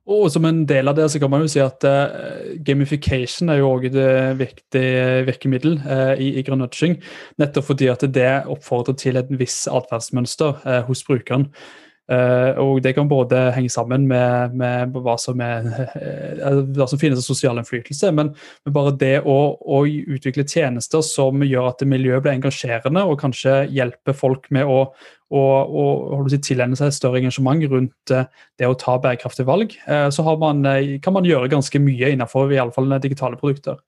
Og 0.03 0.25
som 0.33 0.43
en 0.43 0.65
del 0.67 0.91
av 0.91 0.97
det 0.97 1.05
så 1.13 1.19
kan 1.21 1.31
man 1.31 1.45
jo 1.45 1.51
si 1.51 1.61
at 1.63 1.85
uh, 1.87 2.57
gamification 2.65 3.53
er 3.53 3.61
jo 3.61 3.69
også 3.71 3.93
et 3.93 4.41
viktig 4.41 4.87
virkemiddel 5.29 5.77
uh, 5.85 6.11
i, 6.19 6.33
i 6.39 6.43
grønn 6.43 6.59
nudging. 6.59 6.97
Nettopp 7.39 7.69
fordi 7.69 7.87
at 7.91 8.03
det 8.11 8.27
oppfordrer 8.51 8.97
til 8.99 9.19
et 9.21 9.31
visst 9.39 9.69
atferdsmønster 9.71 10.59
uh, 10.67 10.81
hos 10.89 11.05
brukeren. 11.07 11.47
Uh, 12.11 12.59
og 12.59 12.81
Det 12.83 12.91
kan 12.97 13.07
både 13.07 13.45
henge 13.55 13.69
sammen 13.71 14.03
med, 14.09 14.57
med 14.59 14.91
hva, 14.91 15.15
som 15.15 15.39
er, 15.39 15.63
uh, 15.95 16.59
hva, 16.75 16.87
som 16.89 16.99
finnes 16.99 17.21
av 17.21 17.23
sosial 17.23 17.61
innflytelse, 17.61 18.11
men, 18.11 18.33
men 18.65 18.75
bare 18.75 18.91
det 18.99 19.13
å, 19.23 19.37
å, 19.55 19.79
utvikle 19.87 20.43
tjenester 20.43 20.99
som 21.07 21.45
gjør 21.47 21.69
at 21.69 21.85
miljøet 21.87 22.25
blir 22.25 22.35
engasjerende 22.35 23.05
og 23.07 23.21
kanskje 23.23 23.61
hjelper 23.71 24.17
folk 24.19 24.49
med 24.51 24.67
å, 24.67 24.81
å, 25.31 25.43
å 25.63 26.19
si, 26.27 26.41
tilegne 26.43 26.75
seg 26.75 26.91
større 26.91 27.21
engasjement 27.21 27.63
rundt 27.71 28.11
uh, 28.11 28.27
det 28.59 28.67
å 28.67 28.75
ta 28.75 28.97
bærekraftige 28.99 29.47
valg, 29.47 29.77
så 30.11 30.35
man, 30.39 30.59
kan 31.01 31.15
man 31.15 31.25
gjøre 31.27 31.51
ganske 31.55 31.79
mye 31.81 32.11
innenfor 32.13 32.51
i 32.51 32.59
alle 32.59 32.75
fall 32.75 32.91
digitale 33.01 33.39
produkter. 33.39 33.79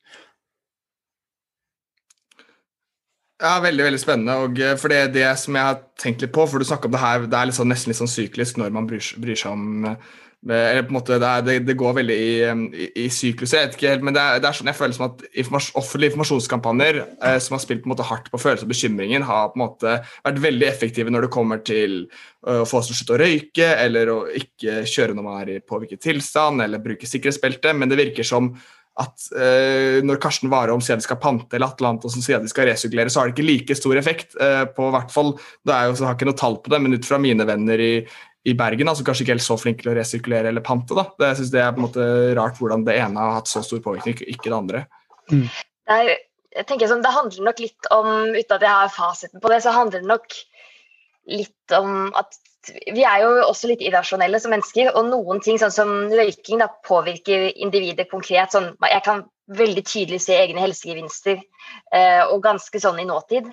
Ja, 3.42 3.58
Veldig 3.60 3.84
veldig 3.84 4.00
spennende. 4.00 4.36
og 4.46 4.60
eh, 4.64 4.78
for 4.80 4.92
det, 4.92 5.10
det 5.18 5.28
som 5.42 5.56
jeg 5.58 5.68
har 5.68 5.82
tenkt 6.00 6.22
litt 6.24 6.32
på, 6.36 6.46
for 6.48 6.60
du 6.60 6.70
om 6.72 6.92
det 6.92 7.02
her, 7.02 7.26
det 7.28 7.40
er 7.40 7.50
sånn, 7.52 7.68
nesten 7.68 7.92
litt 7.92 8.00
sånn 8.00 8.12
syklisk 8.12 8.56
når 8.62 8.72
man 8.72 8.86
bryr, 8.88 9.04
bryr 9.20 9.36
seg 9.36 9.52
om 9.52 9.90
eh, 9.90 9.98
eller 10.46 10.86
på 10.86 10.94
en 10.94 10.98
måte, 11.00 11.18
det, 11.20 11.28
er, 11.28 11.64
det, 11.66 11.74
går 11.76 11.96
veldig 11.98 12.16
i, 12.16 12.30
i, 12.86 12.88
i 13.02 13.06
sykluser. 13.10 13.58
jeg 13.58 13.68
vet 13.68 13.76
ikke 13.76 13.90
helt, 13.90 14.06
men 14.06 14.16
det 14.16 14.22
er, 14.22 14.40
det 14.40 14.48
er, 14.48 14.56
sånn 14.56 14.70
jeg 14.70 14.78
føler 14.78 14.96
som 14.96 15.08
at 15.08 15.24
informas 15.34 15.68
offentlige 15.82 16.14
informasjonskampanjer 16.14 17.00
eh, 17.02 17.38
som 17.44 17.58
har 17.58 17.64
spilt 17.66 17.82
på 17.84 17.90
en 17.90 17.96
måte 17.96 18.08
hardt 18.08 18.30
på 18.32 18.40
følelser 18.40 18.70
og 18.70 18.72
bekymringen, 18.72 19.26
har 19.28 19.50
på 19.52 19.60
en 19.60 19.64
måte 19.66 19.98
vært 20.30 20.42
veldig 20.46 20.70
effektive 20.70 21.12
når 21.12 21.28
det 21.28 21.32
kommer 21.36 21.66
til 21.66 21.98
å 22.46 22.62
få 22.70 22.80
oss 22.80 22.92
til 22.92 22.96
å 22.96 23.00
slutte 23.02 23.18
å 23.18 23.20
røyke, 23.26 23.70
eller 23.84 24.14
å 24.14 24.18
ikke 24.38 24.86
kjøre 24.94 25.18
når 25.18 25.28
man 25.28 25.42
er 25.42 25.54
i 25.58 25.60
påvirket 25.66 26.06
tilstand, 26.08 26.64
eller 26.64 26.84
bruke 26.84 27.10
sikkerhetsbelte. 27.10 27.74
Men 27.76 27.92
det 27.92 28.00
virker 28.00 28.28
som 28.28 28.54
at 29.02 29.26
eh, 29.36 29.98
når 30.08 30.20
Karsten 30.24 30.52
Warholm 30.52 30.84
sier 30.84 31.00
de 31.00 31.04
skal 31.04 31.20
pante 31.20 31.58
eller 31.58 31.68
Atlante 31.68 32.08
og 32.08 32.14
som 32.14 32.24
sier 32.24 32.40
de 32.40 32.52
skal 32.52 32.70
resirkulere, 32.70 33.12
så 33.12 33.22
har 33.22 33.28
det 33.28 33.36
ikke 33.36 33.48
like 33.48 33.76
stor 33.76 34.00
effekt. 34.00 34.38
Eh, 34.40 34.64
på 34.72 34.88
hvert 34.94 35.12
fall, 35.12 35.34
det 35.68 35.76
er 35.76 35.90
jo, 35.90 35.98
så 35.98 36.08
har 36.08 36.14
jeg 36.14 36.22
ikke 36.22 36.30
noe 36.32 36.40
tall 36.40 36.56
på 36.64 36.72
det, 36.72 36.80
men 36.84 36.96
ut 36.96 37.08
fra 37.08 37.20
mine 37.20 37.48
venner 37.48 37.84
i, 37.84 37.92
i 38.48 38.56
Bergen, 38.56 38.92
altså 38.92 39.04
kanskje 39.08 39.26
ikke 39.26 39.36
helt 39.36 39.48
så 39.48 39.58
flinke 39.60 39.84
til 39.84 39.92
å 39.92 39.98
resirkulere 39.98 40.52
eller 40.54 40.64
pante. 40.64 40.96
da. 40.96 41.10
Det, 41.18 41.34
jeg 41.34 41.42
synes 41.42 41.52
det 41.58 41.64
er 41.66 41.76
på 41.76 41.82
en 41.82 41.88
måte 41.90 42.08
rart 42.40 42.62
hvordan 42.62 42.88
det 42.88 42.96
ene 43.02 43.28
har 43.28 43.40
hatt 43.42 43.52
så 43.52 43.64
stor 43.66 43.84
påvirkning, 43.84 44.22
ikke 44.32 44.48
det 44.48 44.58
andre. 44.58 44.86
Mm. 45.28 45.46
Det, 45.50 46.00
er, 46.00 46.12
jeg 46.62 46.70
tenker 46.70 46.92
sånn, 46.92 47.04
det 47.04 47.16
handler 47.16 47.50
nok 47.50 47.64
litt 47.66 47.92
om, 47.92 48.12
uten 48.32 48.58
at 48.60 48.68
jeg 48.70 48.76
har 48.80 48.94
fasiten 48.96 49.44
på 49.44 49.52
det, 49.52 49.60
så 49.66 49.76
handler 49.76 50.06
det 50.06 50.14
nok 50.14 50.40
litt 51.30 51.76
om 51.76 52.12
at 52.16 52.38
vi 52.72 53.04
er 53.06 53.22
jo 53.22 53.32
også 53.46 53.70
litt 53.70 53.84
irrasjonelle 53.86 54.40
som 54.42 54.54
mennesker, 54.54 54.90
og 54.98 55.10
noen 55.12 55.42
ting 55.46 55.60
sånn 55.62 55.74
som 55.74 55.94
røyking 56.10 56.62
da, 56.64 56.70
påvirker 56.88 57.52
individet 57.62 58.10
konkret. 58.10 58.54
Sånn, 58.56 58.72
jeg 58.90 59.04
kan 59.06 59.26
veldig 59.54 59.84
tydelig 59.86 60.24
se 60.26 60.38
egne 60.40 60.64
helsegevinster, 60.64 61.42
eh, 61.94 62.24
og 62.26 62.42
ganske 62.46 62.82
sånn 62.82 63.02
i 63.04 63.08
nåtid. 63.08 63.52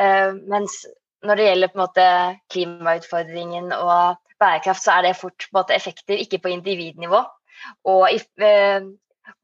Eh, 0.00 0.32
mens 0.48 0.84
når 1.24 1.40
det 1.40 1.48
gjelder 1.48 1.72
på 1.72 1.78
en 1.78 1.84
måte 1.84 2.06
klimautfordringen 2.52 3.72
og 3.76 4.20
bærekraft, 4.40 4.84
så 4.84 4.98
er 4.98 5.08
det 5.08 5.16
fort 5.20 5.46
på 5.46 5.52
en 5.52 5.60
måte 5.60 5.76
effekter 5.76 6.20
ikke 6.20 6.40
på 6.44 6.52
individnivå. 6.52 7.22
Og 7.88 8.08
eh, 8.10 8.88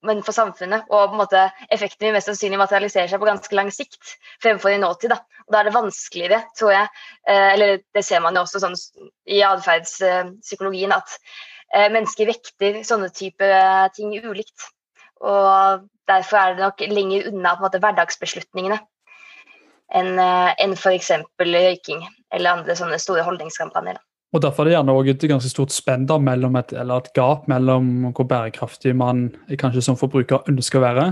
men 0.06 0.22
for 0.26 0.36
samfunnet. 0.36 0.88
Og 0.88 1.10
på 1.10 1.16
en 1.16 1.22
måte 1.22 1.44
effekten 1.72 2.08
vil 2.08 2.16
mest 2.16 2.30
sannsynlig 2.30 2.60
materialisere 2.60 3.08
seg 3.10 3.20
på 3.22 3.28
ganske 3.28 3.56
lang 3.56 3.70
sikt 3.74 4.16
fremfor 4.42 4.74
i 4.74 4.80
nåtid. 4.80 5.12
Da, 5.14 5.20
og 5.46 5.54
da 5.54 5.60
er 5.60 5.68
det 5.68 5.76
vanskeligere, 5.76 6.42
tror 6.58 6.74
jeg, 6.74 6.90
eh, 7.28 7.46
eller 7.54 7.80
det 7.96 8.04
ser 8.06 8.22
man 8.24 8.36
jo 8.36 8.44
også 8.44 8.62
sånn 8.62 8.76
i 9.30 9.42
atferdspsykologien, 9.46 10.94
at 10.96 11.16
eh, 11.74 11.88
mennesker 11.88 12.30
vekter 12.30 12.82
sånne 12.86 13.10
type 13.16 13.50
ting 13.96 14.14
ulikt. 14.24 14.70
Og 15.20 15.88
derfor 16.08 16.40
er 16.40 16.54
det 16.54 16.64
nok 16.64 16.86
lenger 16.90 17.28
unna 17.30 17.56
på 17.56 17.62
en 17.62 17.68
måte 17.68 17.82
hverdagsbeslutningene 17.82 18.80
enn 19.90 20.20
eh, 20.22 20.52
en 20.62 20.76
f.eks. 20.76 21.10
røyking 21.40 22.04
eller 22.30 22.60
andre 22.60 22.76
sånne 22.78 22.98
store 23.02 23.24
holdningskampanjer. 23.26 23.98
Da. 23.98 24.09
Og 24.30 24.42
Derfor 24.42 24.62
er 24.62 24.68
det 24.68 24.74
gjerne 24.76 24.94
også 24.94 25.10
et 25.10 25.28
ganske 25.32 25.50
stort 25.50 25.72
spenn 25.74 26.06
mellom 26.22 26.56
et, 26.60 26.72
eller 26.72 27.02
et 27.02 27.12
gap 27.16 27.48
mellom 27.50 28.12
hvor 28.14 28.28
bærekraftig 28.30 28.94
man 28.94 29.30
kanskje 29.58 29.82
som 29.82 29.98
forbruker 29.98 30.46
ønsker 30.48 30.78
å 30.78 30.84
være, 30.84 31.06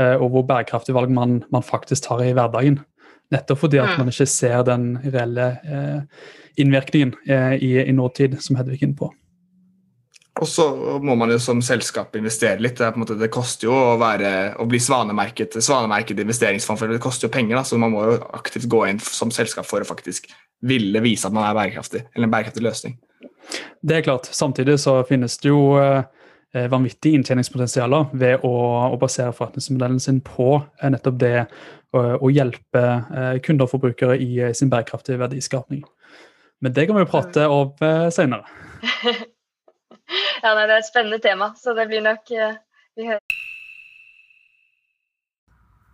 eh, 0.00 0.16
og 0.16 0.30
hvor 0.34 0.46
bærekraftig 0.48 0.94
valg 0.96 1.10
man, 1.14 1.44
man 1.54 1.62
faktisk 1.62 2.08
tar 2.08 2.24
i 2.24 2.32
hverdagen. 2.34 2.80
Nettopp 3.32 3.62
fordi 3.62 3.78
at 3.78 3.94
mm. 3.94 4.02
man 4.02 4.10
ikke 4.10 4.26
ser 4.26 4.66
den 4.66 4.88
reelle 5.06 5.48
eh, 5.62 6.26
innvirkningen 6.58 7.14
eh, 7.30 7.54
i, 7.62 7.72
i 7.86 7.94
nåtid, 7.94 8.40
som 8.42 8.58
Hedvig 8.58 8.80
er 8.80 8.88
inne 8.88 8.98
på. 8.98 9.12
Og 10.42 10.48
så 10.48 10.64
må 11.04 11.14
man 11.18 11.30
jo 11.30 11.38
som 11.38 11.60
selskap 11.62 12.16
investere 12.18 12.58
litt. 12.62 12.80
Det, 12.80 12.88
måte, 12.98 13.14
det 13.18 13.30
koster 13.32 13.68
jo 13.68 13.74
å, 13.76 13.98
være, 14.00 14.30
å 14.58 14.66
bli 14.66 14.80
svanemerket, 14.82 15.54
svanemerket 15.62 16.18
investeringsfond, 16.18 16.80
for 16.80 16.90
det 16.90 17.02
koster 17.02 17.28
jo 17.28 17.34
penger. 17.34 17.60
Da, 17.60 17.62
så 17.68 17.78
man 17.78 17.92
må 17.94 18.02
jo 18.08 18.16
aktivt 18.34 18.66
gå 18.70 18.80
inn 18.90 18.98
som 19.02 19.30
selskap 19.34 19.68
for 19.68 19.84
å 19.84 19.86
faktisk 19.86 20.26
ville 20.66 21.02
vise 21.04 21.28
at 21.28 21.36
man 21.36 21.46
er 21.46 21.54
bærekraftig, 21.58 22.04
eller 22.10 22.26
en 22.26 22.32
bærekraftig 22.34 22.64
løsning. 22.66 22.96
Det 23.82 23.96
er 23.96 24.06
klart. 24.06 24.26
Samtidig 24.34 24.80
så 24.82 24.96
finnes 25.06 25.36
det 25.42 25.52
jo 25.52 25.76
eh, 25.78 26.66
vanvittige 26.72 27.20
inntjeningspotensialer 27.20 28.10
ved 28.18 28.46
å, 28.46 28.54
å, 28.88 28.98
basere 28.98 29.34
forretningsmodellen 29.36 30.00
sin 30.02 30.18
på 30.26 30.56
eh, 30.58 30.88
nettopp 30.90 31.20
det 31.22 31.36
å, 31.94 32.02
å 32.18 32.32
hjelpe 32.34 32.82
eh, 32.82 33.36
kunder 33.46 33.68
og 33.68 33.76
forbrukere 33.76 34.18
i, 34.18 34.32
sin 34.58 34.72
bærekraftige 34.72 35.22
verdiskapning. 35.22 35.84
Men 36.62 36.74
det 36.74 36.88
kan 36.88 36.98
vi 36.98 37.06
jo 37.06 37.10
prate 37.10 37.46
om 37.50 37.86
senere. 38.14 38.46
ja, 40.42 40.54
nei, 40.54 40.66
det 40.66 40.76
er 40.76 40.82
et 40.82 40.90
spennende 40.90 41.22
tema, 41.22 41.52
så 41.58 41.74
det 41.78 41.88
blir 41.90 42.04
nok 42.04 42.32
uh, 42.36 42.54
vi 42.98 43.08
hører. 43.08 43.40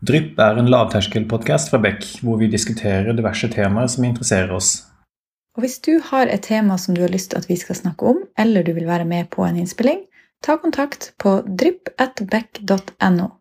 Drypp 0.08 0.38
er 0.38 0.60
en 0.60 0.70
lavterskelpodkast 0.70 1.72
fra 1.72 1.80
Beck, 1.82 2.04
hvor 2.22 2.38
vi 2.38 2.50
diskuterer 2.50 3.16
diverse 3.18 3.50
temaer 3.50 3.90
som 3.90 4.06
interesserer 4.06 4.52
oss. 4.54 4.76
Og 5.58 5.64
Hvis 5.64 5.80
du 5.82 5.96
har 6.10 6.30
et 6.30 6.44
tema 6.46 6.76
som 6.78 6.94
du 6.94 7.02
har 7.02 7.10
lyst 7.10 7.32
til 7.32 7.40
at 7.40 7.48
vi 7.50 7.56
skal 7.58 7.74
snakke 7.74 8.06
om, 8.06 8.22
eller 8.38 8.62
du 8.62 8.72
vil 8.76 8.86
være 8.86 9.04
med 9.04 9.26
på 9.34 9.42
en 9.42 9.58
innspilling, 9.58 10.04
ta 10.42 10.54
kontakt 10.62 11.10
på 11.18 11.40
drypp.beck.no. 11.42 13.37